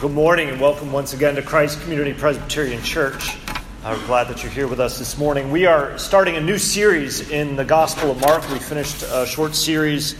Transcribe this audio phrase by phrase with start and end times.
[0.00, 3.36] Good morning and welcome once again to Christ Community Presbyterian Church.
[3.82, 5.50] Uh, we're glad that you're here with us this morning.
[5.50, 8.48] We are starting a new series in the Gospel of Mark.
[8.48, 10.14] We finished a short series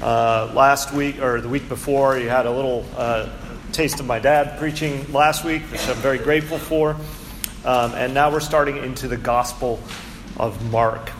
[0.00, 2.18] uh, last week or the week before.
[2.18, 3.28] You had a little uh,
[3.72, 6.96] taste of my dad preaching last week, which I'm very grateful for.
[7.66, 9.80] Um, and now we're starting into the Gospel
[10.38, 11.10] of Mark.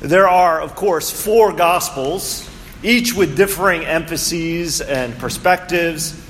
[0.00, 2.48] There are, of course, four Gospels,
[2.84, 6.21] each with differing emphases and perspectives.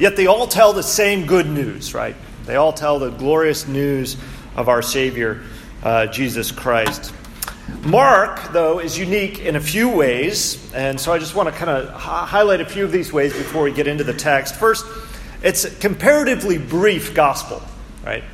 [0.00, 2.16] Yet they all tell the same good news, right?
[2.46, 4.16] They all tell the glorious news
[4.56, 5.42] of our Savior,
[5.82, 7.12] uh, Jesus Christ.
[7.82, 11.70] Mark, though, is unique in a few ways, and so I just want to kind
[11.70, 14.54] of highlight a few of these ways before we get into the text.
[14.54, 14.86] First,
[15.42, 17.60] it's a comparatively brief gospel,
[18.02, 18.24] right?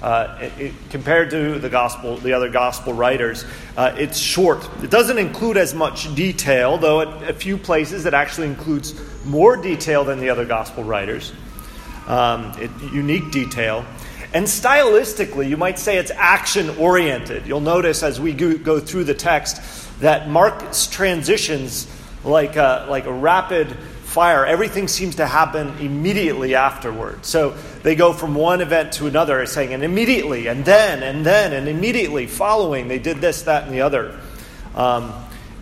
[0.00, 3.44] Uh, it, it, compared to the gospel, the other gospel writers,
[3.76, 4.66] uh, it's short.
[4.82, 9.56] It doesn't include as much detail, though at a few places it actually includes more
[9.56, 11.32] detail than the other gospel writers.
[12.06, 13.84] Um, it, unique detail.
[14.32, 17.46] And stylistically, you might say it's action oriented.
[17.46, 19.60] You'll notice as we go, go, through the text
[20.00, 21.88] that Mark's transitions
[22.24, 23.76] like a, like a rapid
[24.10, 24.46] fire.
[24.46, 27.24] Everything seems to happen immediately afterward.
[27.24, 27.50] So
[27.82, 31.68] they go from one event to another, saying, and immediately, and then, and then, and
[31.68, 34.18] immediately following, they did this, that, and the other.
[34.74, 35.12] Um,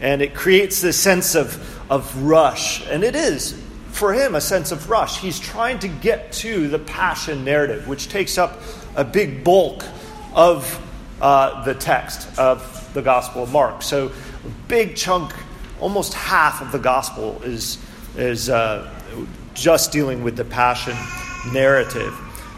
[0.01, 2.87] and it creates this sense of, of rush.
[2.89, 5.21] And it is, for him, a sense of rush.
[5.21, 8.61] He's trying to get to the passion narrative, which takes up
[8.97, 9.85] a big bulk
[10.35, 10.85] of
[11.21, 13.83] uh, the text of the Gospel of Mark.
[13.83, 15.33] So, a big chunk,
[15.81, 17.79] almost half of the Gospel is
[18.17, 18.91] is uh,
[19.55, 20.97] just dealing with the passion
[21.53, 22.15] narrative.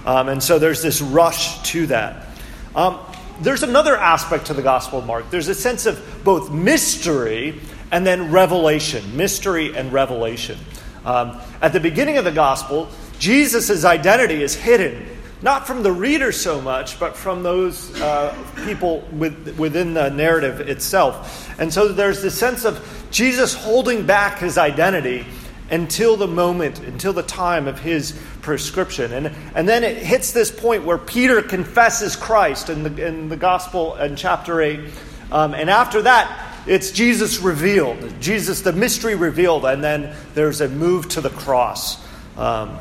[0.06, 2.26] Um, and so there's this rush to that.
[2.74, 2.98] Um,
[3.40, 5.30] there's another aspect to the Gospel of Mark.
[5.30, 7.60] There's a sense of both mystery
[7.91, 9.16] and then revelation.
[9.16, 10.58] Mystery and revelation.
[11.05, 12.88] Um, at the beginning of the Gospel,
[13.19, 15.06] Jesus' identity is hidden,
[15.42, 20.60] not from the reader so much, but from those uh, people with, within the narrative
[20.60, 21.59] itself.
[21.59, 25.26] And so there's this sense of Jesus holding back his identity
[25.70, 29.12] until the moment, until the time of his prescription.
[29.12, 33.37] And, and then it hits this point where Peter confesses Christ in the, in the
[33.37, 34.81] gospel in chapter 8.
[35.31, 40.69] Um, and after that, it's Jesus revealed, Jesus, the mystery revealed, and then there's a
[40.69, 42.04] move to the cross.
[42.37, 42.78] Um,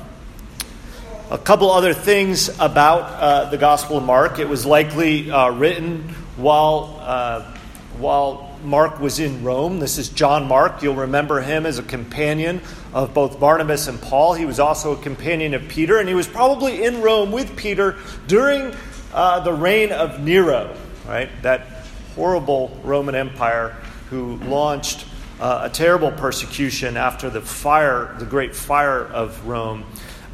[1.32, 4.40] a couple other things about uh, the Gospel of Mark.
[4.40, 7.56] It was likely uh, written while, uh,
[8.00, 9.80] while Mark was in Rome.
[9.80, 10.82] This is John Mark.
[10.82, 12.62] You'll remember him as a companion
[12.94, 14.34] of both Barnabas and Paul.
[14.34, 17.98] He was also a companion of Peter, and he was probably in Rome with Peter
[18.28, 18.76] during
[19.14, 20.76] uh, the reign of Nero,
[21.08, 21.30] right?
[21.44, 21.79] That
[22.20, 23.78] horrible Roman Empire
[24.10, 25.06] who launched
[25.40, 29.86] uh, a terrible persecution after the fire, the great fire of Rome.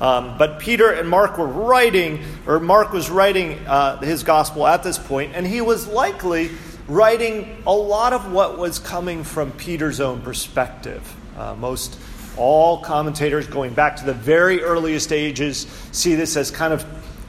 [0.02, 4.82] Um, but Peter and Mark were writing, or Mark was writing uh, his gospel at
[4.82, 6.50] this point, and he was likely
[6.88, 11.16] writing a lot of what was coming from Peter's own perspective.
[11.38, 12.00] Uh, most
[12.36, 16.84] all commentators going back to the very earliest ages see this as kind of,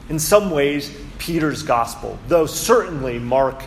[0.09, 3.63] in some ways, Peter's gospel, though certainly Mark,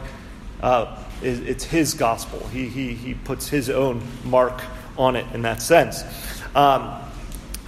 [0.62, 2.46] uh, it's his gospel.
[2.48, 4.62] He, he, he puts his own mark
[4.96, 6.02] on it in that sense.
[6.54, 7.00] Um,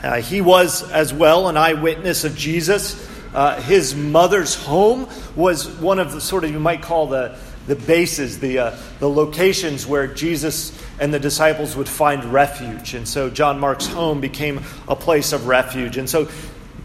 [0.02, 3.08] uh, he was as well an eyewitness of Jesus.
[3.34, 7.76] Uh, his mother's home was one of the sort of, you might call the, the
[7.76, 12.94] bases, the, uh, the locations where Jesus and the disciples would find refuge.
[12.94, 15.96] And so John Mark's home became a place of refuge.
[15.96, 16.28] And so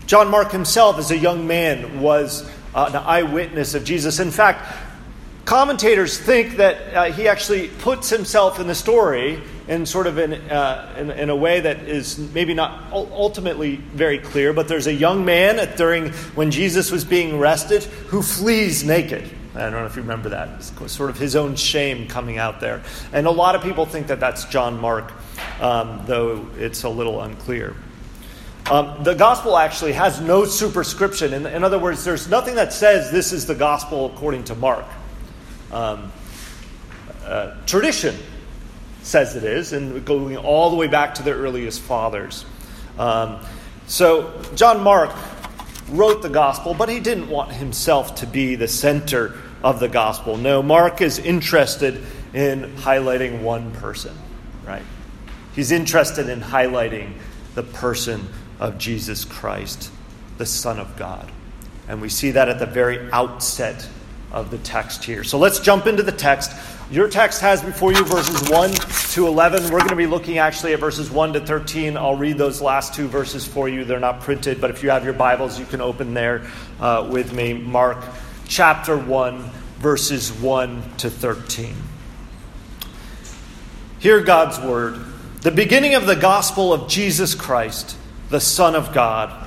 [0.06, 4.20] John Mark himself, as a young man, was uh, an eyewitness of Jesus.
[4.20, 4.87] In fact,
[5.48, 10.34] commentators think that uh, he actually puts himself in the story in sort of in,
[10.34, 14.94] uh, in, in, a way that is maybe not ultimately very clear, but there's a
[14.94, 19.24] young man during when Jesus was being arrested who flees naked.
[19.56, 20.50] I don't know if you remember that.
[20.50, 22.84] It's sort of his own shame coming out there.
[23.14, 25.14] And a lot of people think that that's John Mark,
[25.62, 27.74] um, though it's a little unclear.
[28.70, 31.34] Um, the gospel actually has no superscription.
[31.34, 34.86] In, in, other words, there's nothing that says this is the gospel according to Mark.
[35.72, 36.12] Um,
[37.26, 38.16] uh, tradition
[39.02, 42.46] says it is, and going all the way back to the earliest fathers.
[43.00, 43.40] Um,
[43.88, 45.12] so, John Mark
[45.90, 50.38] wrote the gospel, but he didn't want himself to be the center of the gospel.
[50.38, 52.04] No, Mark is interested
[52.34, 54.16] in highlighting one person,
[54.66, 54.84] right?
[55.56, 57.14] He's interested in highlighting
[57.56, 58.28] the person
[58.60, 59.92] of Jesus Christ,
[60.38, 61.32] the Son of God.
[61.88, 63.88] And we see that at the very outset
[64.32, 65.24] of the text here.
[65.24, 66.52] So let's jump into the text.
[66.92, 68.72] Your text has before you verses 1
[69.12, 69.64] to 11.
[69.64, 71.98] We're going to be looking actually at verses 1 to 13.
[71.98, 73.84] I'll read those last two verses for you.
[73.84, 76.48] They're not printed, but if you have your Bibles, you can open there
[76.80, 77.54] uh, with me.
[77.54, 78.04] Mark
[78.48, 81.76] chapter 1, verses 1 to 13.
[84.00, 85.00] Hear God's word.
[85.42, 87.98] The beginning of the gospel of Jesus Christ,
[88.30, 89.47] the Son of God.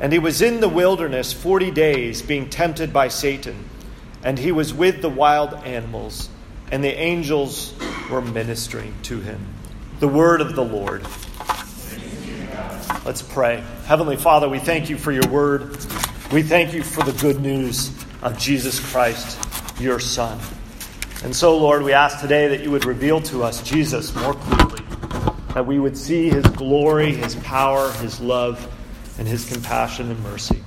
[0.00, 3.64] And he was in the wilderness forty days, being tempted by Satan.
[4.22, 6.28] And he was with the wild animals,
[6.70, 7.72] and the angels
[8.10, 9.44] were ministering to him.
[10.00, 11.06] The word of the Lord.
[13.04, 13.62] Let's pray.
[13.86, 15.76] Heavenly Father, we thank you for your word.
[16.32, 17.90] We thank you for the good news
[18.22, 19.38] of Jesus Christ,
[19.80, 20.38] your Son.
[21.24, 24.82] And so, Lord, we ask today that you would reveal to us Jesus more clearly,
[25.54, 28.72] that we would see his glory, his power, his love
[29.18, 30.62] and his compassion and mercy.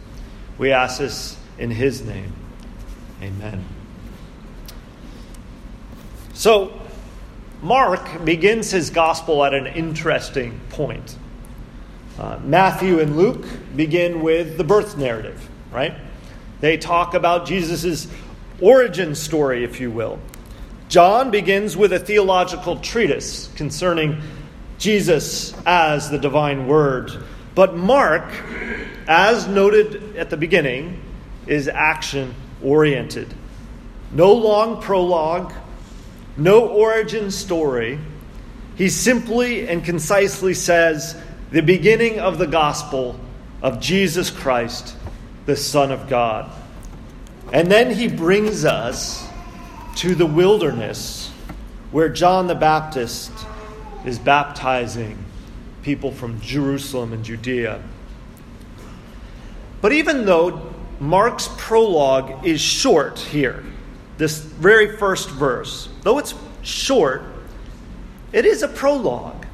[0.58, 2.34] We ask this in his name.
[3.22, 3.64] Amen.
[6.34, 6.80] So,
[7.62, 11.16] Mark begins his gospel at an interesting point.
[12.20, 13.46] Uh, Matthew and Luke
[13.76, 15.94] begin with the birth narrative, right?
[16.60, 18.08] They talk about Jesus'
[18.60, 20.20] origin story, if you will.
[20.90, 24.22] John begins with a theological treatise concerning
[24.78, 27.24] Jesus as the divine word
[27.56, 28.32] but Mark,
[29.08, 31.02] as noted at the beginning,
[31.48, 32.34] is action
[32.64, 33.34] oriented.
[34.12, 35.54] No long prologue,
[36.38, 38.00] no origin story.
[38.76, 41.16] He simply and concisely says
[41.52, 43.20] the beginning of the gospel
[43.62, 44.96] of Jesus Christ,
[45.46, 46.52] the Son of God.
[47.52, 49.28] And then he brings us
[49.98, 51.30] to the wilderness
[51.92, 53.32] where John the Baptist
[54.06, 55.18] is baptizing
[55.84, 57.82] people from Jerusalem and Judea.
[59.82, 63.64] But even though Mark's prologue is short here,
[64.18, 67.24] this very first verse, though it's short,
[68.32, 69.46] it is a prologue.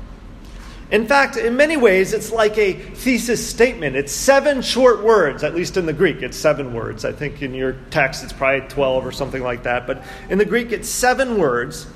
[0.89, 3.97] In fact, in many ways, it's like a thesis statement.
[3.97, 7.03] It's seven short words, at least in the Greek, it's seven words.
[7.03, 9.85] I think in your text it's probably 12 or something like that.
[9.85, 11.87] But in the Greek, it's seven words.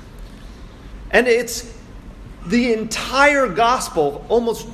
[1.10, 1.71] And it's
[2.46, 4.66] the entire gospel, almost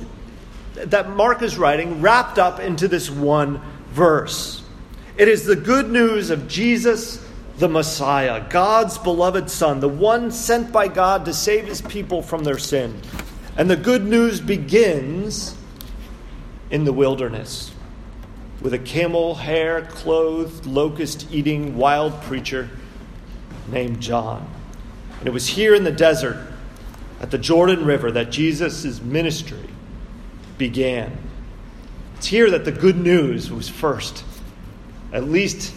[0.73, 3.61] that Mark is writing, wrapped up into this one
[3.91, 4.63] verse.
[5.17, 7.25] It is the good news of Jesus,
[7.57, 12.43] the Messiah, God's beloved Son, the one sent by God to save his people from
[12.43, 13.01] their sin.
[13.57, 15.55] And the good news begins
[16.71, 17.71] in the wilderness
[18.61, 22.69] with a camel hair clothed, locust eating wild preacher
[23.71, 24.49] named John.
[25.19, 26.45] And it was here in the desert
[27.19, 29.69] at the Jordan River that Jesus' ministry
[30.57, 31.17] began.
[32.17, 34.23] It's here that the good news was first,
[35.11, 35.73] at least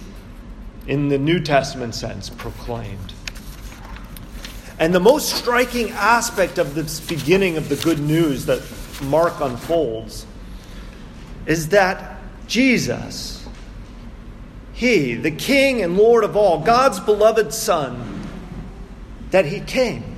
[0.87, 3.12] in the New Testament sense, proclaimed.
[4.78, 8.61] And the most striking aspect of this beginning of the good news that
[9.02, 10.26] Mark unfolds
[11.46, 12.18] is that
[12.49, 13.46] Jesus,
[14.72, 18.26] He, the King and Lord of all, God's beloved Son,
[19.30, 20.12] that He came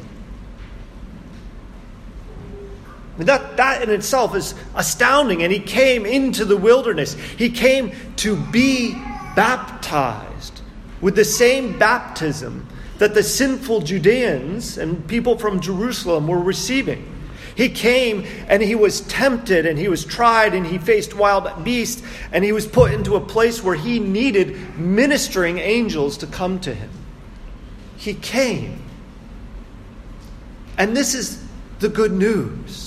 [3.19, 5.43] That, that in itself is astounding.
[5.43, 7.15] And he came into the wilderness.
[7.15, 8.95] He came to be
[9.37, 10.61] baptized
[11.01, 12.67] with the same baptism
[12.99, 17.11] that the sinful Judeans and people from Jerusalem were receiving.
[17.57, 22.03] He came and he was tempted and he was tried and he faced wild beasts
[22.33, 26.75] and he was put into a place where he needed ministering angels to come to
[26.75, 26.91] him.
[27.97, 28.83] He came.
[30.79, 31.45] And this is
[31.79, 32.84] the good news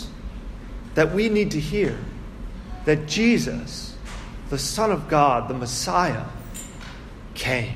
[0.98, 1.96] that we need to hear
[2.86, 3.96] that Jesus,
[4.50, 6.24] the Son of God, the Messiah,
[7.36, 7.75] came.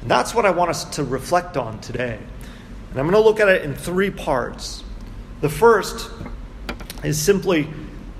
[0.00, 2.18] And that's what I want us to reflect on today.
[2.88, 4.82] And I'm going to look at it in three parts.
[5.42, 6.10] The first
[7.04, 7.68] is simply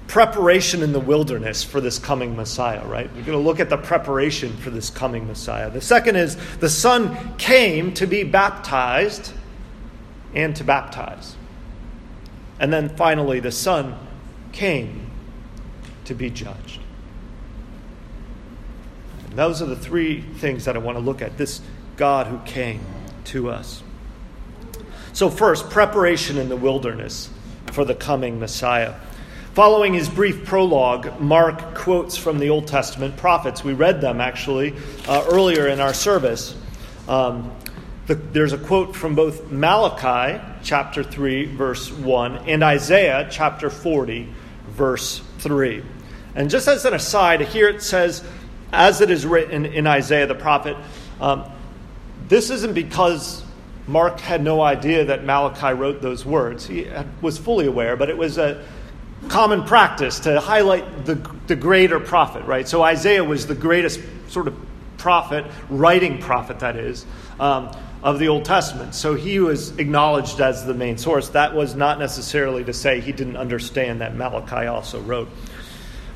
[0.09, 3.09] preparation in the wilderness for this coming Messiah, right?
[3.15, 5.71] We're going to look at the preparation for this coming Messiah.
[5.71, 9.33] The second is the Son came to be baptized
[10.35, 11.35] and to baptize.
[12.62, 13.99] And then finally, the Son
[14.52, 15.11] came
[16.04, 16.81] to be judged.
[19.26, 21.61] And those are the three things that I want to look at this
[21.97, 22.81] God who came
[23.25, 23.83] to us.
[25.12, 27.31] So, first, preparation in the wilderness
[27.73, 28.95] for the coming Messiah.
[29.54, 33.64] Following his brief prologue, Mark quotes from the Old Testament prophets.
[33.64, 34.73] We read them actually
[35.09, 36.54] uh, earlier in our service.
[37.09, 37.52] Um,
[38.07, 44.29] the, there's a quote from both Malachi chapter 3, verse 1, and Isaiah chapter 40,
[44.69, 45.83] verse 3.
[46.35, 48.25] And just as an aside, here it says,
[48.73, 50.77] as it is written in Isaiah the prophet,
[51.21, 51.45] um,
[52.29, 53.45] this isn't because
[53.87, 56.67] Mark had no idea that Malachi wrote those words.
[56.67, 56.89] He
[57.21, 58.65] was fully aware, but it was a
[59.29, 61.15] common practice to highlight the,
[61.47, 62.67] the greater prophet, right?
[62.67, 64.57] So Isaiah was the greatest sort of
[64.99, 67.05] prophet, writing prophet, that is,
[67.39, 68.95] um, of the Old Testament.
[68.95, 71.29] So he was acknowledged as the main source.
[71.31, 75.29] That was not necessarily to say he didn't understand that Malachi also wrote.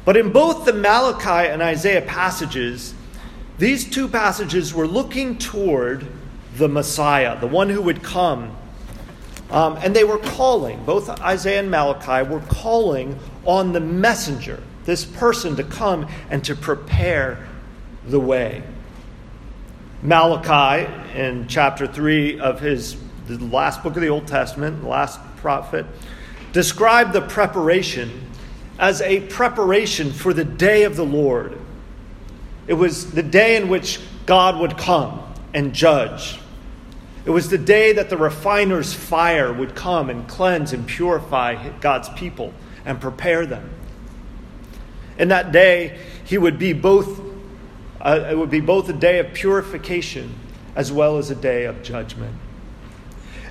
[0.05, 2.95] But in both the Malachi and Isaiah passages,
[3.59, 6.07] these two passages were looking toward
[6.57, 8.57] the Messiah, the one who would come.
[9.51, 15.05] Um, and they were calling, both Isaiah and Malachi were calling on the messenger, this
[15.05, 17.47] person to come and to prepare
[18.09, 18.63] the way.
[20.07, 22.97] Malachi, in chapter 3 of his
[23.27, 25.85] the last book of the Old Testament, the last prophet,
[26.53, 28.31] described the preparation
[28.79, 31.59] as a preparation for the day of the Lord.
[32.69, 35.23] It was the day in which God would come
[35.53, 36.39] and judge.
[37.25, 42.09] It was the day that the refiner's fire would come and cleanse and purify God's
[42.11, 43.71] people and prepare them.
[45.19, 47.21] In that day, he would be both,
[48.01, 50.35] uh, it would be both a day of purification
[50.75, 52.35] as well as a day of judgment.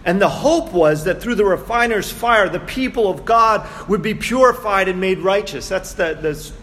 [0.05, 4.13] And the hope was that through the refiner's fire, the people of God would be
[4.13, 5.67] purified and made righteous.
[5.67, 6.13] That's, the,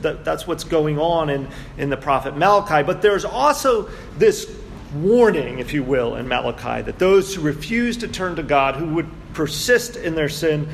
[0.01, 2.85] the, that's what's going on in, in the prophet Malachi.
[2.85, 4.49] But there's also this
[4.95, 8.95] warning, if you will, in Malachi that those who refuse to turn to God, who
[8.95, 10.69] would persist in their sin,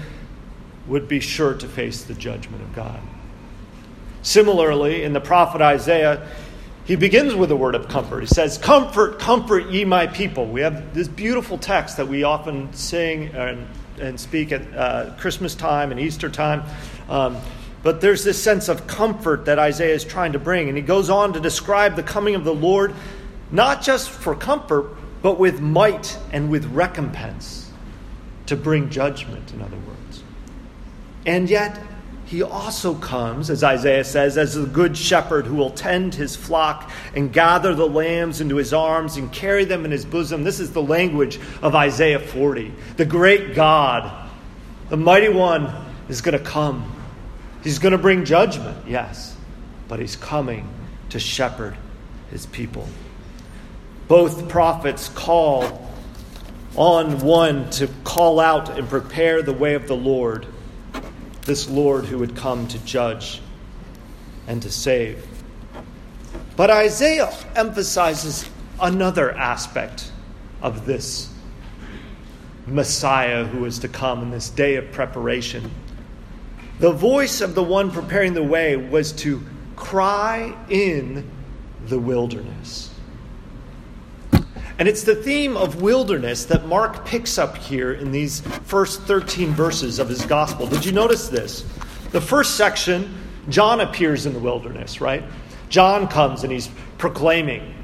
[0.87, 3.01] would be sure to face the judgment of God.
[4.21, 6.29] Similarly, in the prophet Isaiah,
[6.89, 8.21] he begins with a word of comfort.
[8.21, 10.47] He says, Comfort, comfort ye my people.
[10.47, 13.69] We have this beautiful text that we often sing and,
[14.01, 16.63] and speak at uh, Christmas time and Easter time.
[17.11, 17.37] Um,
[17.83, 20.69] but there's this sense of comfort that Isaiah is trying to bring.
[20.69, 22.95] And he goes on to describe the coming of the Lord
[23.51, 27.71] not just for comfort, but with might and with recompense
[28.47, 30.23] to bring judgment, in other words.
[31.27, 31.79] And yet,
[32.29, 36.91] he also comes, as Isaiah says, as the good shepherd who will tend his flock
[37.15, 40.45] and gather the lambs into his arms and carry them in his bosom.
[40.45, 42.71] This is the language of Isaiah 40.
[42.99, 44.29] The great God,
[44.91, 45.73] the mighty one,
[46.11, 46.95] is going to come.
[47.65, 49.35] He's going to bring judgment, yes,
[49.89, 50.69] but he's coming
[51.09, 51.79] to shepherd
[52.31, 52.87] his people.
[54.07, 55.91] Both prophets call
[56.77, 60.47] on one to call out and prepare the way of the Lord,
[61.49, 63.41] this Lord who would come to judge
[64.47, 65.27] and to save.
[66.57, 70.13] But Isaiah emphasizes another aspect
[70.61, 71.33] of this
[72.67, 75.71] Messiah who is to come in this day of preparation.
[76.81, 79.43] The voice of the one preparing the way was to
[79.75, 81.31] cry in
[81.87, 82.88] the wilderness.
[84.79, 89.51] And it's the theme of wilderness that Mark picks up here in these first 13
[89.51, 90.69] verses of his gospel.
[90.69, 91.63] Did you notice this?
[92.13, 93.13] The first section,
[93.49, 95.25] John appears in the wilderness, right?
[95.69, 97.75] John comes and he's proclaiming.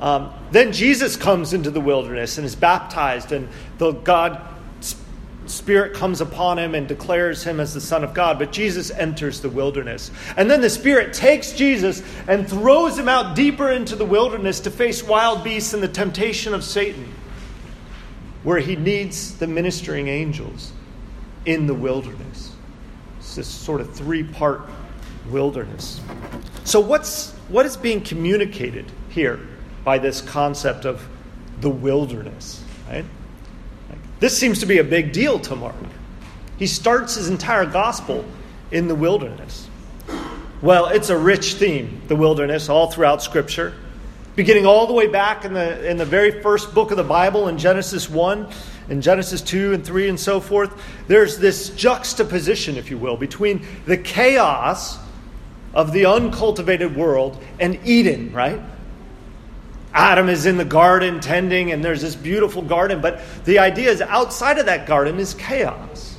[0.00, 3.48] Um, then Jesus comes into the wilderness and is baptized, and
[3.78, 4.40] the God
[5.54, 9.40] Spirit comes upon him and declares him as the Son of God, but Jesus enters
[9.40, 10.10] the wilderness.
[10.36, 14.70] And then the Spirit takes Jesus and throws him out deeper into the wilderness to
[14.70, 17.12] face wild beasts and the temptation of Satan,
[18.42, 20.72] where he needs the ministering angels.
[21.46, 22.52] in the wilderness.
[23.18, 24.62] It's this sort of three part
[25.30, 26.00] wilderness.
[26.64, 29.40] So, what's, what is being communicated here
[29.84, 31.06] by this concept of
[31.60, 32.62] the wilderness?
[32.88, 33.04] Right?
[34.20, 35.74] This seems to be a big deal to Mark.
[36.58, 38.24] He starts his entire gospel
[38.70, 39.68] in the wilderness.
[40.62, 43.74] Well, it's a rich theme, the wilderness, all throughout Scripture.
[44.36, 47.48] Beginning all the way back in the, in the very first book of the Bible,
[47.48, 48.48] in Genesis 1,
[48.88, 53.66] in Genesis 2 and 3 and so forth, there's this juxtaposition, if you will, between
[53.86, 54.98] the chaos
[55.72, 58.60] of the uncultivated world and Eden, right?
[59.94, 64.00] Adam is in the garden tending, and there's this beautiful garden, but the idea is
[64.00, 66.16] outside of that garden is chaos.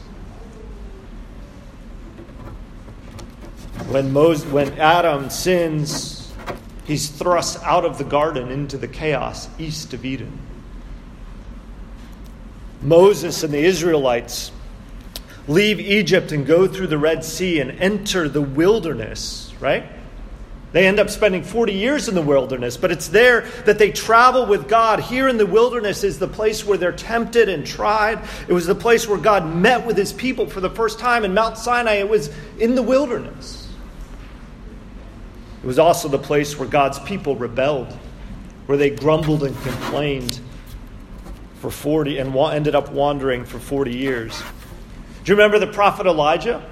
[3.90, 6.34] When, Moses, when Adam sins,
[6.86, 10.40] he's thrust out of the garden into the chaos east of Eden.
[12.82, 14.52] Moses and the Israelites
[15.50, 19.86] leave Egypt and go through the Red Sea and enter the wilderness, right?
[20.76, 24.46] They end up spending 40 years in the wilderness, but it's there that they travel
[24.46, 25.00] with God.
[25.00, 28.20] Here in the wilderness is the place where they're tempted and tried.
[28.50, 31.24] It was the place where God met with his people for the first time.
[31.24, 32.30] In Mount Sinai, it was
[32.60, 33.70] in the wilderness.
[35.64, 37.94] It was also the place where God's people rebelled,
[38.66, 40.42] where they grumbled and complained
[41.62, 44.38] for 40 and ended up wandering for 40 years.
[45.24, 46.70] Do you remember the prophet Elijah?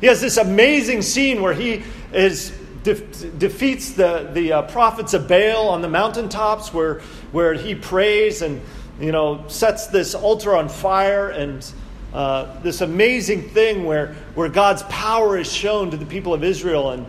[0.00, 1.82] He has this amazing scene where he
[2.14, 2.50] is
[2.82, 2.94] de-
[3.38, 7.00] defeats the, the uh, prophets of Baal on the mountaintops where,
[7.32, 8.60] where he prays and
[9.00, 11.68] you know sets this altar on fire and
[12.12, 16.90] uh, this amazing thing where, where God's power is shown to the people of Israel
[16.90, 17.06] and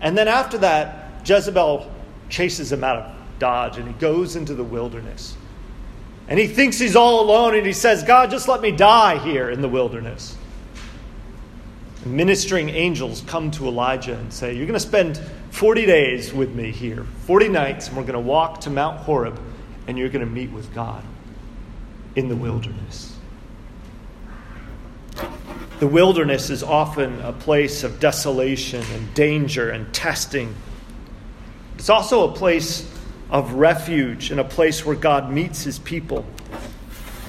[0.00, 1.90] and then after that Jezebel
[2.28, 5.36] chases him out of Dodge and he goes into the wilderness
[6.28, 9.50] and he thinks he's all alone and he says, God, just let me die here
[9.50, 10.36] in the wilderness.
[12.04, 15.18] Ministering angels come to Elijah and say, You're going to spend
[15.50, 19.40] 40 days with me here, 40 nights, and we're going to walk to Mount Horeb
[19.86, 21.02] and you're going to meet with God
[22.16, 23.16] in the wilderness.
[25.80, 30.54] The wilderness is often a place of desolation and danger and testing.
[31.76, 32.90] It's also a place
[33.30, 36.24] of refuge and a place where God meets his people.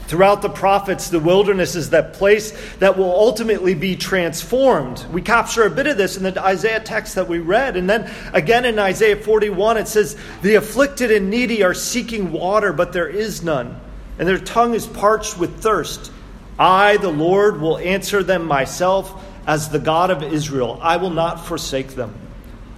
[0.07, 5.03] Throughout the prophets, the wilderness is that place that will ultimately be transformed.
[5.11, 7.75] We capture a bit of this in the Isaiah text that we read.
[7.75, 12.71] And then again in Isaiah 41, it says, The afflicted and needy are seeking water,
[12.71, 13.79] but there is none,
[14.19, 16.11] and their tongue is parched with thirst.
[16.59, 20.79] I, the Lord, will answer them myself as the God of Israel.
[20.81, 22.13] I will not forsake them.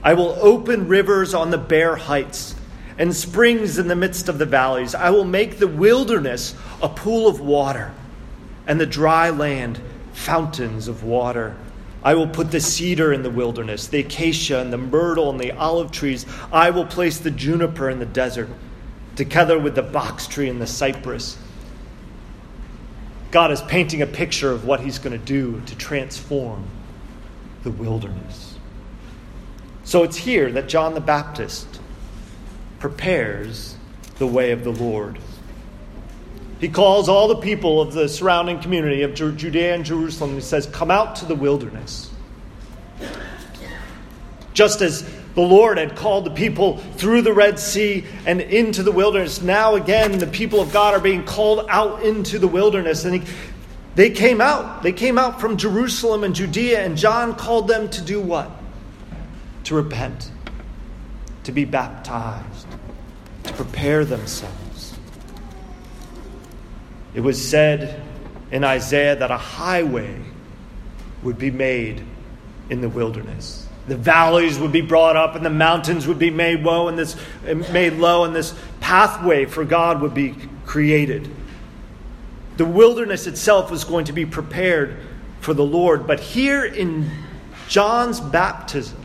[0.01, 2.55] I will open rivers on the bare heights
[2.97, 4.95] and springs in the midst of the valleys.
[4.95, 7.93] I will make the wilderness a pool of water,
[8.65, 9.79] and the dry land
[10.13, 11.55] fountains of water.
[12.03, 15.51] I will put the cedar in the wilderness, the acacia and the myrtle and the
[15.51, 16.25] olive trees.
[16.51, 18.49] I will place the juniper in the desert,
[19.15, 21.37] together with the box tree and the cypress.
[23.29, 26.65] God is painting a picture of what he's going to do to transform
[27.63, 28.57] the wilderness.
[29.83, 31.79] So it's here that John the Baptist
[32.79, 33.75] prepares
[34.17, 35.19] the way of the Lord.
[36.59, 40.33] He calls all the people of the surrounding community of Judea and Jerusalem.
[40.33, 42.09] He says, Come out to the wilderness.
[44.53, 48.91] Just as the Lord had called the people through the Red Sea and into the
[48.91, 53.05] wilderness, now again the people of God are being called out into the wilderness.
[53.05, 53.33] And he,
[53.93, 54.81] they came out.
[54.81, 58.49] They came out from Jerusalem and Judea, and John called them to do what?
[59.65, 60.31] To repent,
[61.43, 62.56] to be baptized
[63.47, 64.97] to prepare themselves.
[67.13, 68.01] It was said
[68.51, 70.19] in Isaiah that a highway
[71.23, 72.03] would be made
[72.69, 73.67] in the wilderness.
[73.87, 77.15] The valleys would be brought up and the mountains would be made low and this
[77.71, 81.29] made low and this pathway for God would be created.
[82.57, 84.97] The wilderness itself was going to be prepared
[85.39, 87.09] for the Lord, but here in
[87.69, 89.01] John's baptism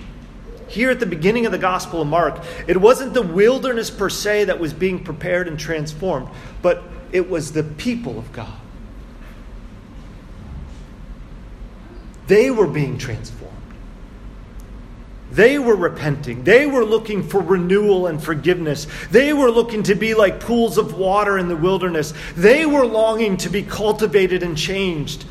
[0.72, 4.44] here at the beginning of the Gospel of Mark, it wasn't the wilderness per se
[4.44, 6.28] that was being prepared and transformed,
[6.62, 6.82] but
[7.12, 8.58] it was the people of God.
[12.26, 13.52] They were being transformed.
[15.30, 16.44] They were repenting.
[16.44, 18.86] They were looking for renewal and forgiveness.
[19.10, 22.14] They were looking to be like pools of water in the wilderness.
[22.34, 25.26] They were longing to be cultivated and changed.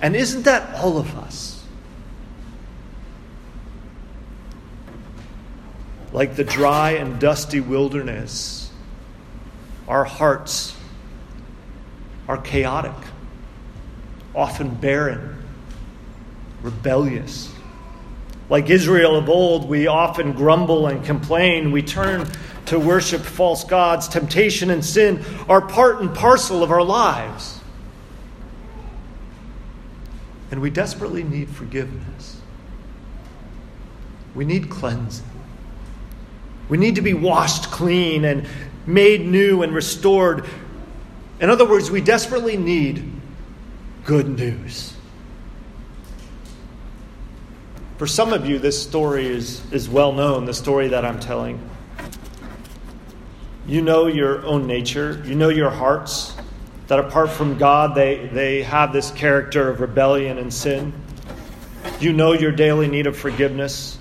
[0.00, 1.55] And isn't that all of us?
[6.16, 8.72] Like the dry and dusty wilderness,
[9.86, 10.74] our hearts
[12.26, 12.94] are chaotic.
[14.34, 15.36] often barren,
[16.62, 17.52] rebellious.
[18.48, 21.70] Like Israel of old, we often grumble and complain.
[21.70, 22.26] We turn
[22.66, 24.08] to worship false gods.
[24.08, 27.60] Temptation and sin are part and parcel of our lives.
[30.50, 32.40] And we desperately need forgiveness.
[34.34, 35.35] We need cleansing.
[36.68, 38.48] We need to be washed clean and
[38.86, 40.46] made new and restored.
[41.40, 43.12] In other words, we desperately need
[44.04, 44.94] good news.
[47.98, 51.58] For some of you, this story is, is well known, the story that I'm telling.
[53.66, 56.36] You know your own nature, you know your hearts,
[56.88, 60.92] that apart from God, they, they have this character of rebellion and sin.
[61.98, 63.95] You know your daily need of forgiveness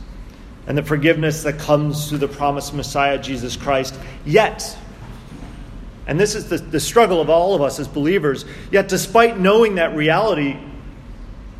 [0.67, 3.95] and the forgiveness that comes through the promised Messiah, Jesus Christ.
[4.25, 4.77] Yet,
[6.07, 9.75] and this is the, the struggle of all of us as believers, yet, despite knowing
[9.75, 10.57] that reality,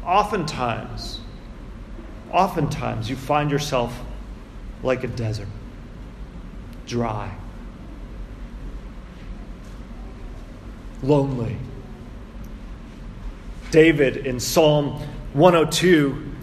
[0.04, 1.20] oftentimes,
[2.32, 3.98] oftentimes you find yourself
[4.84, 5.48] like a desert,
[6.86, 7.32] dry,
[11.02, 11.58] lonely.
[13.72, 15.02] David in Psalm
[15.34, 16.35] 102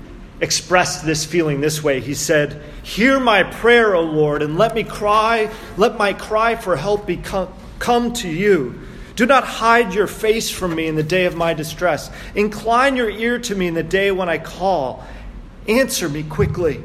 [0.42, 2.00] expressed this feeling this way.
[2.00, 6.76] He said, Hear my prayer, O Lord, and let me cry, let my cry for
[6.76, 8.81] help become, come to you.
[9.14, 12.11] Do not hide your face from me in the day of my distress.
[12.35, 15.07] Incline your ear to me in the day when I call.
[15.68, 16.83] Answer me quickly.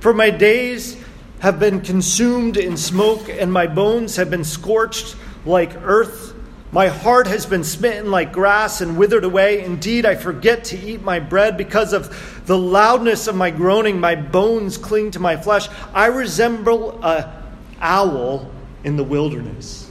[0.00, 0.96] For my days
[1.40, 6.31] have been consumed in smoke, and my bones have been scorched like earth.
[6.72, 9.62] My heart has been smitten like grass and withered away.
[9.62, 14.00] Indeed, I forget to eat my bread because of the loudness of my groaning.
[14.00, 15.68] My bones cling to my flesh.
[15.92, 17.30] I resemble an
[17.78, 18.50] owl
[18.84, 19.90] in the wilderness.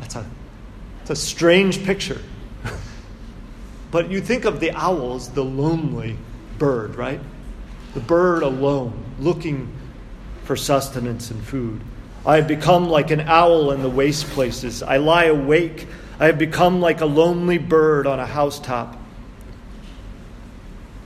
[0.00, 0.26] That's a,
[0.98, 2.20] that's a strange picture.
[3.92, 6.16] but you think of the owl as the lonely
[6.58, 7.20] bird, right?
[7.94, 9.72] The bird alone, looking
[10.42, 11.80] for sustenance and food.
[12.26, 14.82] I have become like an owl in the waste places.
[14.82, 15.86] I lie awake.
[16.18, 18.98] I have become like a lonely bird on a housetop.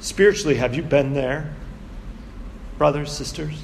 [0.01, 1.55] Spiritually, have you been there,
[2.79, 3.63] brothers, sisters?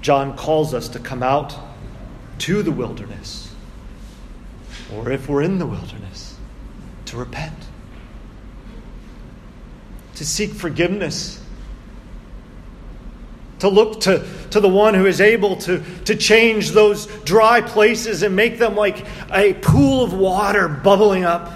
[0.00, 1.56] John calls us to come out
[2.38, 3.52] to the wilderness,
[4.94, 6.36] or if we're in the wilderness,
[7.06, 7.58] to repent,
[10.14, 11.42] to seek forgiveness
[13.60, 18.22] to look to, to the one who is able to, to change those dry places
[18.22, 21.52] and make them like a pool of water bubbling up.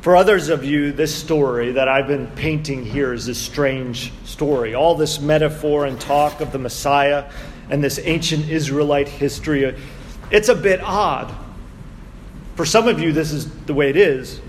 [0.00, 4.74] For others of you, this story that I've been painting here is a strange story.
[4.74, 7.30] All this metaphor and talk of the Messiah
[7.68, 9.76] and this ancient Israelite history,
[10.30, 11.34] it's a bit odd.
[12.54, 14.40] For some of you, this is the way it is.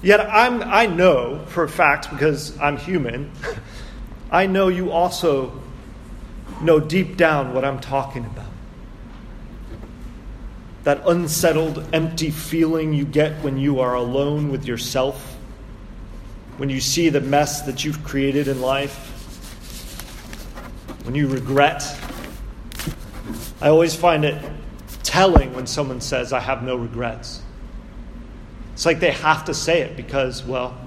[0.00, 3.32] Yet I'm, I know for a fact, because I'm human,
[4.30, 5.60] I know you also
[6.60, 8.46] know deep down what I'm talking about.
[10.84, 15.36] That unsettled, empty feeling you get when you are alone with yourself,
[16.56, 18.96] when you see the mess that you've created in life,
[21.04, 21.82] when you regret.
[23.60, 24.40] I always find it
[25.02, 27.42] telling when someone says, I have no regrets.
[28.78, 30.78] It's like they have to say it because, well,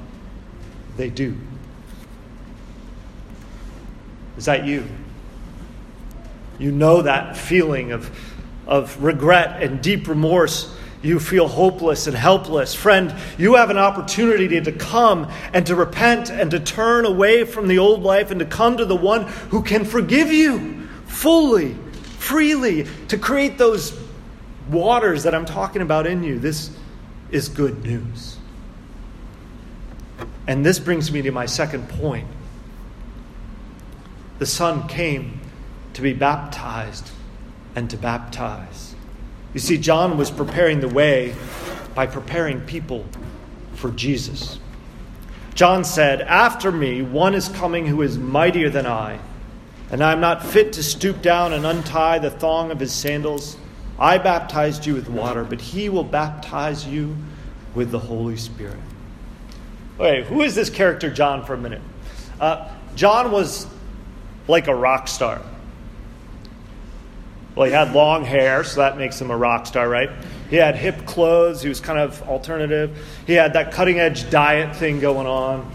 [0.95, 1.35] they do.
[4.37, 4.87] Is that you?
[6.57, 8.09] You know that feeling of,
[8.65, 10.73] of regret and deep remorse.
[11.01, 12.73] You feel hopeless and helpless.
[12.73, 17.67] Friend, you have an opportunity to come and to repent and to turn away from
[17.67, 21.73] the old life and to come to the one who can forgive you fully,
[22.19, 23.99] freely, to create those
[24.69, 26.39] waters that I'm talking about in you.
[26.39, 26.71] This
[27.31, 28.37] is good news.
[30.47, 32.27] And this brings me to my second point.
[34.39, 35.39] The Son came
[35.93, 37.11] to be baptized
[37.75, 38.95] and to baptize.
[39.53, 41.35] You see, John was preparing the way
[41.93, 43.05] by preparing people
[43.75, 44.59] for Jesus.
[45.53, 49.19] John said, After me, one is coming who is mightier than I,
[49.91, 53.57] and I am not fit to stoop down and untie the thong of his sandals.
[54.01, 57.15] I baptized you with water, but he will baptize you
[57.75, 58.79] with the Holy Spirit.
[59.99, 61.83] Okay, who is this character, John, for a minute?
[62.39, 63.67] Uh, John was
[64.47, 65.39] like a rock star.
[67.53, 70.09] Well, he had long hair, so that makes him a rock star, right?
[70.49, 72.97] He had hip clothes, he was kind of alternative.
[73.27, 75.71] He had that cutting edge diet thing going on.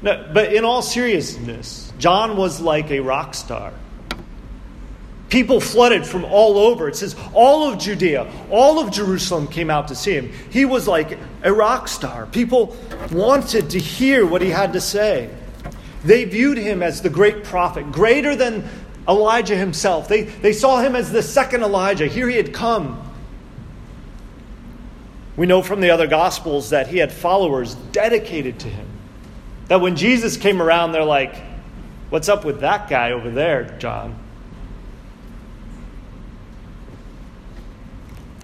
[0.00, 3.74] No, but in all seriousness, John was like a rock star.
[5.28, 6.88] People flooded from all over.
[6.88, 10.32] It says all of Judea, all of Jerusalem came out to see him.
[10.50, 12.26] He was like a rock star.
[12.26, 12.76] People
[13.12, 15.30] wanted to hear what he had to say.
[16.04, 18.68] They viewed him as the great prophet, greater than
[19.06, 20.08] Elijah himself.
[20.08, 22.06] They, they saw him as the second Elijah.
[22.06, 23.04] Here he had come.
[25.36, 28.86] We know from the other Gospels that he had followers dedicated to him.
[29.68, 31.34] That when Jesus came around, they're like,
[32.10, 34.18] What's up with that guy over there, John?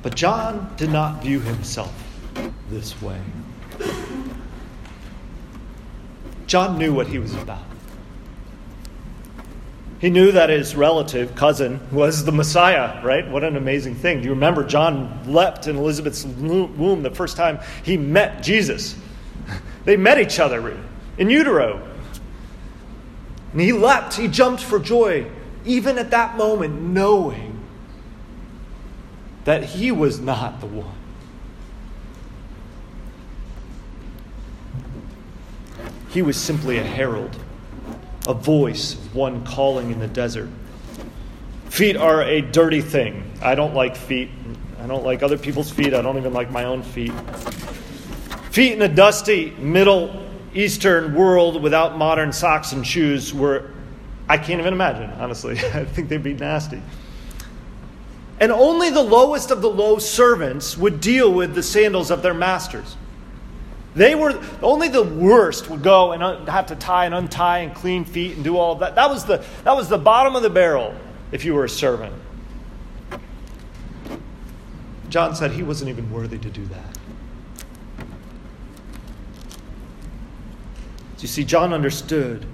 [0.04, 1.90] But John did not view himself
[2.68, 3.18] this way.
[6.46, 7.64] John knew what he was about.
[10.00, 13.26] He knew that his relative, cousin, was the Messiah, right?
[13.30, 14.18] What an amazing thing.
[14.18, 18.96] Do you remember John leapt in Elizabeth's womb the first time he met Jesus?
[19.86, 20.78] They met each other
[21.16, 21.80] in utero.
[23.52, 25.30] And he leapt, he jumped for joy,
[25.64, 27.53] even at that moment, knowing
[29.44, 30.94] that he was not the one.
[36.08, 37.36] He was simply a herald,
[38.26, 40.48] a voice one calling in the desert.
[41.70, 43.32] Feet are a dirty thing.
[43.42, 44.30] I don't like feet.
[44.80, 45.92] I don't like other people's feet.
[45.92, 47.12] I don't even like my own feet.
[48.50, 53.72] Feet in a dusty Middle Eastern world without modern socks and shoes were,
[54.28, 55.58] I can't even imagine, honestly.
[55.74, 56.80] I think they'd be nasty.
[58.40, 62.34] And only the lowest of the low servants would deal with the sandals of their
[62.34, 62.96] masters.
[63.94, 68.04] They were only the worst would go and have to tie and untie and clean
[68.04, 68.96] feet and do all that.
[68.96, 70.94] That was the that was the bottom of the barrel
[71.30, 72.12] if you were a servant.
[75.10, 76.98] John said he wasn't even worthy to do that.
[81.20, 82.44] You see, John understood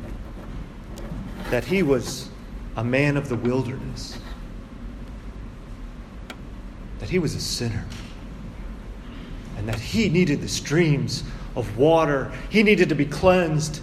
[1.50, 2.28] that he was
[2.76, 4.16] a man of the wilderness
[7.00, 7.84] that he was a sinner
[9.56, 11.24] and that he needed the streams
[11.56, 12.32] of water.
[12.48, 13.80] He needed to be cleansed.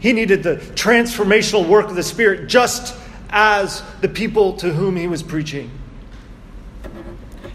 [0.00, 2.96] He needed the transformational work of the Spirit just
[3.30, 5.70] as the people to whom he was preaching.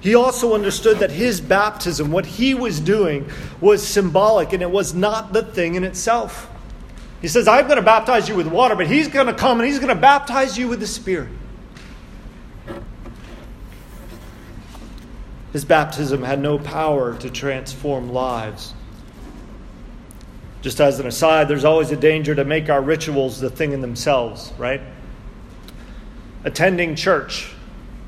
[0.02, 3.30] He also understood that his baptism, what he was doing,
[3.60, 6.50] was symbolic and it was not the thing in itself.
[7.22, 9.68] He says, I'm going to baptize you with water, but he's going to come and
[9.68, 11.30] he's going to baptize you with the Spirit.
[15.54, 18.74] His baptism had no power to transform lives.
[20.62, 23.82] Just as an aside, there's always a danger to make our rituals the thing in
[23.82, 24.82] themselves, right?
[26.44, 27.54] Attending church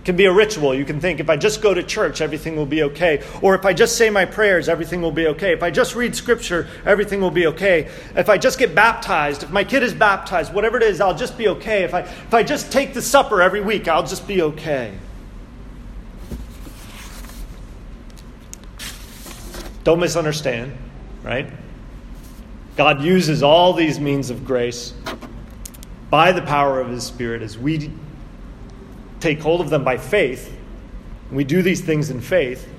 [0.03, 0.73] can be a ritual.
[0.73, 3.23] You can think, if I just go to church, everything will be okay.
[3.41, 5.53] Or if I just say my prayers, everything will be okay.
[5.53, 7.89] If I just read scripture, everything will be okay.
[8.15, 11.37] If I just get baptized, if my kid is baptized, whatever it is, I'll just
[11.37, 11.83] be okay.
[11.83, 14.93] If I, if I just take the supper every week, I'll just be okay.
[19.91, 20.71] Don't misunderstand,
[21.21, 21.51] right?
[22.77, 24.93] God uses all these means of grace
[26.09, 27.91] by the power of His Spirit as we
[29.19, 30.57] take hold of them by faith.
[31.29, 32.69] We do these things in faith.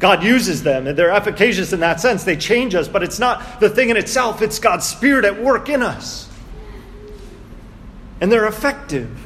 [0.00, 2.24] God uses them, and they're efficacious in that sense.
[2.24, 5.68] They change us, but it's not the thing in itself, it's God's Spirit at work
[5.68, 6.28] in us.
[8.20, 9.16] And they're effective.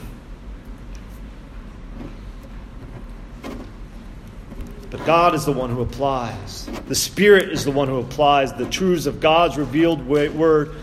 [5.04, 6.66] God is the one who applies.
[6.86, 10.74] The Spirit is the one who applies the truths of God's revealed word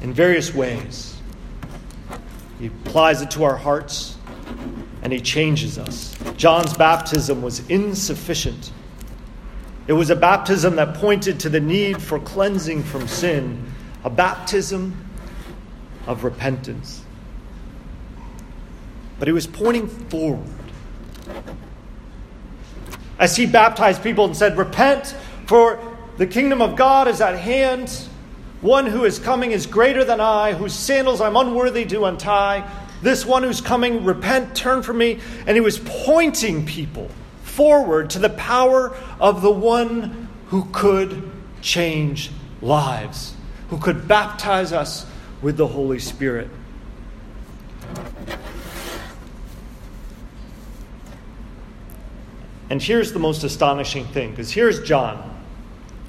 [0.00, 1.16] in various ways.
[2.60, 4.16] He applies it to our hearts
[5.02, 6.16] and He changes us.
[6.36, 8.70] John's baptism was insufficient.
[9.88, 13.72] It was a baptism that pointed to the need for cleansing from sin,
[14.04, 14.96] a baptism
[16.06, 17.02] of repentance.
[19.18, 20.46] But he was pointing forward
[23.18, 25.80] as he baptized people and said, Repent, for
[26.16, 27.90] the kingdom of God is at hand.
[28.60, 32.68] One who is coming is greater than I, whose sandals I'm unworthy to untie.
[33.02, 35.20] This one who's coming, repent, turn from me.
[35.46, 37.10] And he was pointing people
[37.42, 42.30] forward to the power of the one who could change
[42.62, 43.34] lives,
[43.68, 45.06] who could baptize us
[45.42, 46.48] with the Holy Spirit.
[52.70, 55.32] And here's the most astonishing thing because here's John.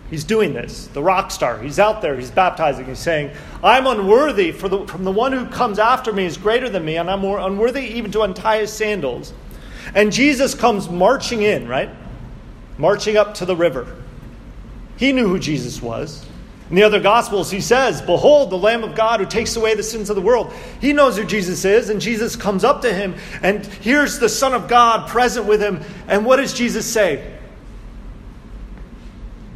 [0.10, 1.60] He's doing this, the rock star.
[1.60, 2.86] He's out there, he's baptizing.
[2.86, 6.70] He's saying, I'm unworthy for the, from the one who comes after me is greater
[6.70, 9.34] than me, and I'm more unworthy even to untie his sandals.
[9.96, 11.90] And Jesus comes marching in, right?
[12.78, 13.96] Marching up to the river.
[14.96, 16.26] He knew who Jesus was.
[16.70, 19.84] In the other Gospels, he says, Behold, the Lamb of God who takes away the
[19.84, 20.52] sins of the world.
[20.82, 24.54] He knows who Jesus is, and Jesus comes up to him, and here's the Son
[24.54, 25.82] of God present with him.
[26.08, 27.38] And what does Jesus say?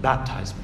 [0.01, 0.61] Baptize me.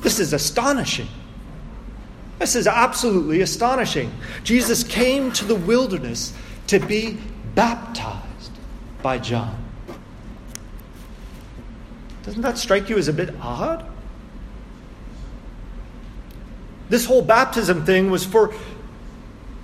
[0.00, 1.08] This is astonishing.
[2.40, 4.12] This is absolutely astonishing.
[4.42, 6.32] Jesus came to the wilderness
[6.66, 7.18] to be
[7.54, 8.50] baptized
[9.00, 9.61] by John.
[12.22, 13.84] Doesn't that strike you as a bit odd?
[16.88, 18.54] This whole baptism thing was for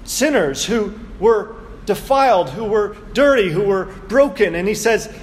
[0.05, 4.55] sinners who were defiled, who were dirty, who were broken.
[4.55, 5.15] And he says,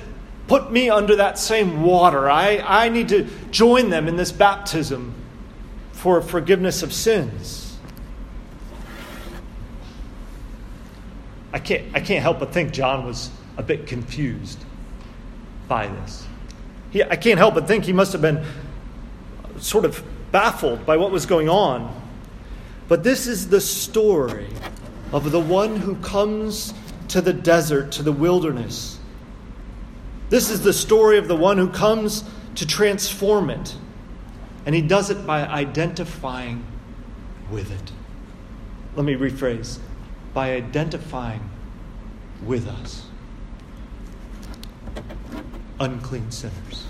[0.47, 2.29] Put me under that same water.
[2.29, 5.15] I, I need to join them in this baptism
[5.91, 7.77] for forgiveness of sins.
[11.51, 14.63] I can't, I can't help but think John was a bit confused
[15.67, 16.27] by this.
[16.95, 18.41] He, I can't help but think he must have been
[19.59, 21.93] sort of baffled by what was going on.
[22.87, 24.47] But this is the story
[25.11, 26.73] of the one who comes
[27.09, 28.97] to the desert, to the wilderness.
[30.29, 32.23] This is the story of the one who comes
[32.55, 33.75] to transform it.
[34.65, 36.63] And he does it by identifying
[37.51, 37.91] with it.
[38.95, 39.79] Let me rephrase
[40.33, 41.49] by identifying
[42.45, 43.04] with us
[45.79, 46.85] unclean sinners.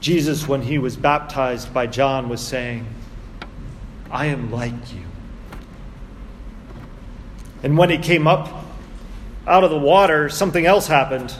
[0.00, 2.86] Jesus, when he was baptized by John, was saying,
[4.10, 5.04] I am like you.
[7.62, 8.64] And when he came up
[9.46, 11.34] out of the water, something else happened.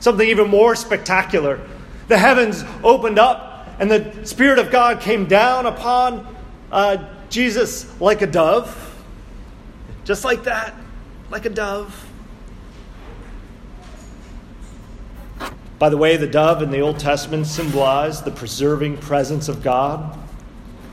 [0.00, 1.60] Something even more spectacular.
[2.08, 6.26] The heavens opened up, and the Spirit of God came down upon
[6.70, 8.78] uh, Jesus like a dove.
[10.04, 10.74] Just like that,
[11.30, 12.11] like a dove.
[15.82, 20.16] By the way, the dove in the Old Testament symbolized the preserving presence of God.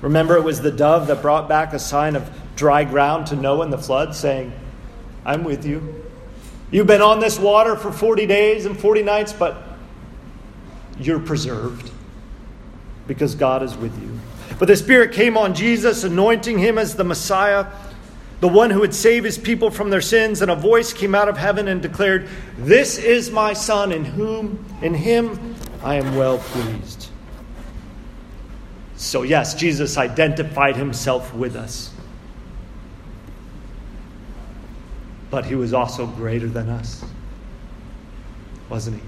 [0.01, 3.65] Remember, it was the dove that brought back a sign of dry ground to Noah
[3.65, 4.51] in the flood, saying,
[5.23, 6.03] I'm with you.
[6.71, 9.61] You've been on this water for 40 days and 40 nights, but
[10.97, 11.91] you're preserved
[13.05, 14.19] because God is with you.
[14.57, 17.67] But the Spirit came on Jesus, anointing him as the Messiah
[18.39, 21.27] the one who would save his people from their sins, and a voice came out
[21.27, 26.37] of heaven and declared, This is my Son, in whom, in him, I am well
[26.37, 27.09] pleased.
[28.95, 31.93] So, yes, Jesus identified himself with us.
[35.29, 37.03] But he was also greater than us,
[38.69, 39.03] wasn't he?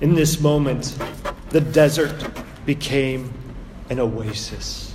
[0.00, 0.98] In this moment,
[1.50, 2.28] the desert
[2.66, 3.32] became
[3.88, 4.91] an oasis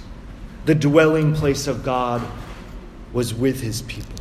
[0.68, 2.22] the dwelling place of God
[3.14, 4.14] was with his people.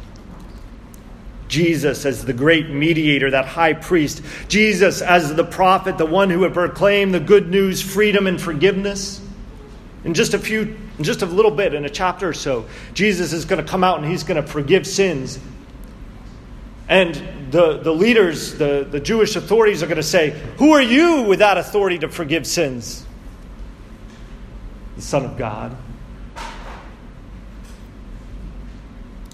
[1.48, 4.22] Jesus as the great mediator, that high priest.
[4.46, 9.20] Jesus as the prophet, the one who would proclaim the good news, freedom, and forgiveness.
[10.04, 13.44] In just a few, just a little bit, in a chapter or so, Jesus is
[13.44, 15.40] going to come out and he's going to forgive sins.
[16.88, 21.22] And the, the leaders, the, the Jewish authorities are going to say, Who are you
[21.22, 23.04] with that authority to forgive sins?
[24.94, 25.76] The Son of God.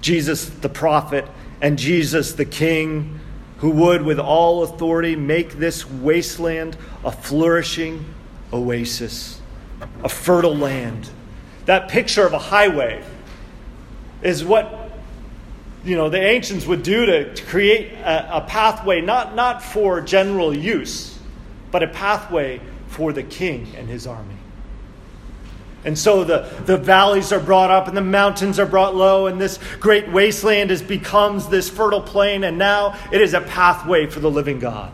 [0.02, 1.26] Jesus the prophet
[1.62, 3.20] and Jesus the king,
[3.58, 8.04] who would, with all authority, make this wasteland a flourishing
[8.52, 9.40] oasis,
[10.02, 11.08] a fertile land.
[11.66, 13.02] That picture of a highway
[14.22, 14.90] is what
[15.84, 20.00] you know the ancients would do to, to create a, a pathway not, not for
[20.00, 21.18] general use
[21.72, 24.36] but a pathway for the king and his army
[25.84, 29.40] and so the, the valleys are brought up and the mountains are brought low, and
[29.40, 34.20] this great wasteland is, becomes this fertile plain, and now it is a pathway for
[34.20, 34.92] the living God.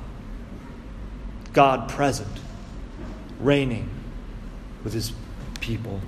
[1.53, 2.40] God present,
[3.38, 3.90] reigning
[4.83, 5.12] with his
[5.61, 6.01] people.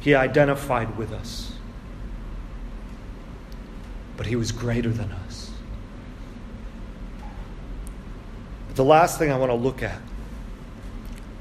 [0.00, 1.52] He identified with us,
[4.16, 5.50] but he was greater than us.
[8.68, 10.00] But the last thing I want to look at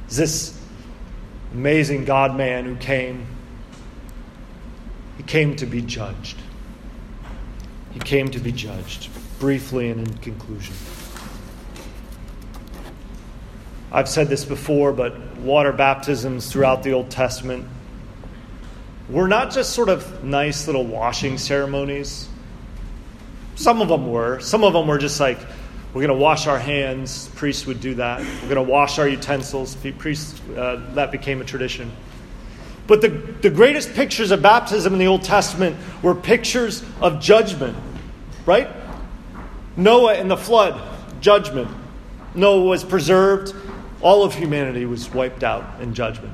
[0.09, 0.61] is this
[1.53, 3.25] amazing God man who came.
[5.17, 6.37] He came to be judged.
[7.93, 10.75] He came to be judged, briefly and in conclusion.
[13.91, 17.65] I've said this before, but water baptisms throughout the Old Testament
[19.09, 22.27] were not just sort of nice little washing ceremonies.
[23.55, 24.41] Some of them were.
[24.41, 25.39] Some of them were just like
[25.95, 27.29] we're going to wash our hands.
[27.35, 28.19] Priests would do that.
[28.19, 29.77] We're going to wash our utensils.
[29.97, 31.89] Priests, uh, that became a tradition.
[32.85, 37.77] But the, the greatest pictures of baptism in the Old Testament were pictures of judgment.
[38.45, 38.67] right?
[39.77, 40.81] Noah and the flood,
[41.21, 41.69] judgment.
[42.35, 43.55] Noah was preserved,
[44.01, 46.33] all of humanity was wiped out in judgment.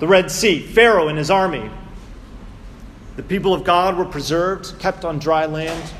[0.00, 1.70] The Red Sea, Pharaoh and his army.
[3.16, 5.92] The people of God were preserved, kept on dry land.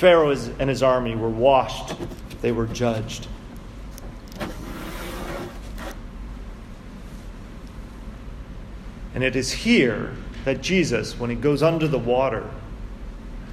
[0.00, 1.94] Pharaoh and his army were washed,
[2.40, 3.26] they were judged.
[9.14, 12.48] And it is here that Jesus, when he goes under the water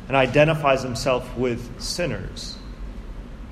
[0.08, 2.58] and identifies himself with sinners,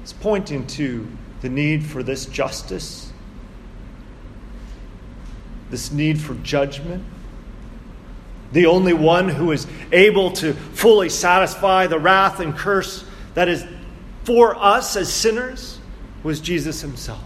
[0.06, 1.06] is pointing to
[1.42, 3.12] the need for this justice,
[5.70, 7.04] this need for judgment.
[8.52, 13.66] The only one who is able to fully satisfy the wrath and curse that is
[14.24, 15.80] for us as sinners
[16.24, 17.22] was Jesus himself.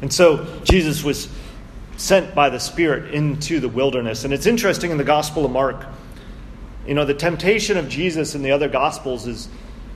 [0.00, 1.28] And so Jesus was
[1.96, 4.24] sent by the Spirit into the wilderness.
[4.24, 5.84] And it's interesting in the Gospel of Mark,
[6.86, 9.48] you know, the temptation of Jesus in the other Gospels is,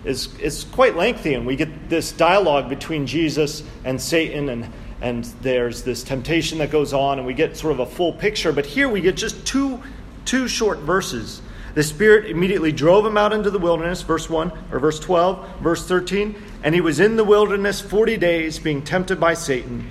[0.05, 4.71] is, is quite lengthy, and we get this dialogue between Jesus and Satan, and,
[5.03, 8.53] and there's this temptation that goes on, and we get sort of a full picture.
[8.53, 9.83] But here we get just two,
[10.25, 11.43] two short verses.
[11.75, 15.89] The Spirit immediately drove him out into the wilderness, verse 1 or verse 12, verse
[15.89, 16.41] 13.
[16.63, 19.91] And he was in the wilderness 40 days, being tempted by Satan.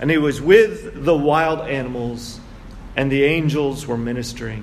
[0.00, 2.38] And he was with the wild animals,
[2.94, 4.62] and the angels were ministering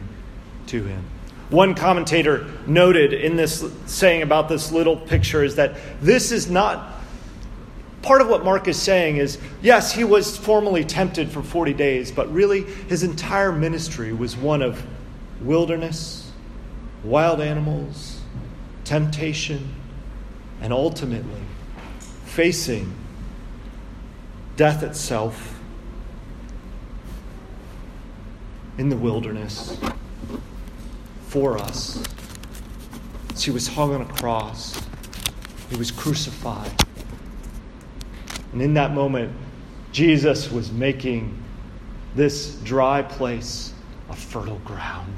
[0.67, 1.03] to him.
[1.49, 6.98] One commentator noted in this saying about this little picture is that this is not
[8.01, 12.11] part of what Mark is saying is yes, he was formally tempted for 40 days,
[12.11, 14.85] but really his entire ministry was one of
[15.41, 16.31] wilderness,
[17.03, 18.21] wild animals,
[18.83, 19.75] temptation,
[20.61, 21.41] and ultimately
[22.25, 22.93] facing
[24.55, 25.59] death itself
[28.77, 29.77] in the wilderness
[31.27, 32.03] for us.
[33.37, 34.81] He was hung on a cross,
[35.69, 36.71] he was crucified.
[38.53, 39.31] And in that moment,
[39.91, 41.37] Jesus was making
[42.15, 43.73] this dry place
[44.09, 45.13] a fertile ground.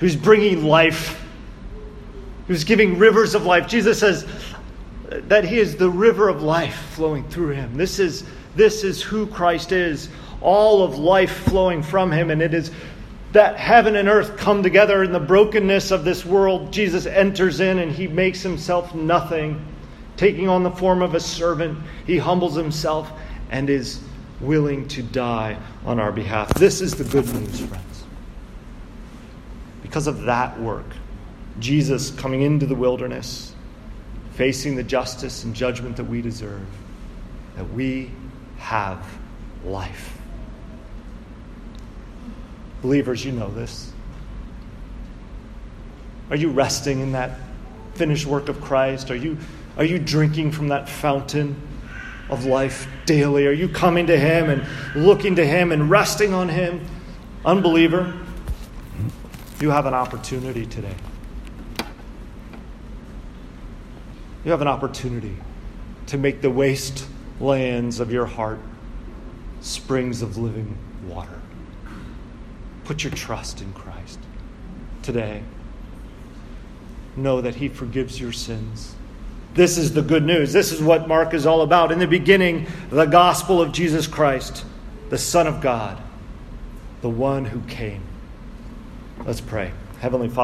[0.00, 1.24] Was bringing life.
[2.48, 3.68] Was giving rivers of life.
[3.68, 4.26] Jesus says,
[5.28, 7.76] that he is the river of life flowing through him.
[7.76, 8.24] This is,
[8.56, 10.08] this is who Christ is,
[10.40, 12.30] all of life flowing from him.
[12.30, 12.70] And it is
[13.32, 16.72] that heaven and earth come together in the brokenness of this world.
[16.72, 19.64] Jesus enters in and he makes himself nothing,
[20.22, 21.76] taking on the form of a servant.
[22.06, 23.10] He humbles himself
[23.50, 24.00] and is
[24.40, 26.54] willing to die on our behalf.
[26.54, 28.04] This is the good news, friends.
[29.82, 30.86] Because of that work,
[31.58, 33.52] Jesus coming into the wilderness
[34.34, 36.68] facing the justice and judgment that we deserve,
[37.56, 38.08] that we
[38.58, 39.04] have
[39.64, 40.16] life.
[42.80, 43.92] Believers, you know this.
[46.30, 47.40] Are you resting in that
[47.94, 49.10] finished work of Christ?
[49.10, 49.36] Are you,
[49.76, 51.60] are you drinking from that fountain
[52.28, 53.46] of life daily?
[53.46, 54.64] Are you coming to Him and
[54.94, 56.84] looking to Him and resting on Him?
[57.44, 58.18] Unbeliever,
[59.60, 60.94] you have an opportunity today.
[64.44, 65.36] You have an opportunity
[66.06, 68.58] to make the wastelands of your heart
[69.60, 71.40] springs of living water.
[72.84, 74.18] Put your trust in Christ
[75.02, 75.42] today.
[77.16, 78.96] Know that He forgives your sins.
[79.54, 80.52] This is the good news.
[80.52, 81.92] This is what Mark is all about.
[81.92, 84.64] In the beginning, the gospel of Jesus Christ,
[85.10, 86.02] the Son of God,
[87.02, 88.02] the one who came.
[89.24, 89.72] Let's pray.
[90.00, 90.40] Heavenly Father,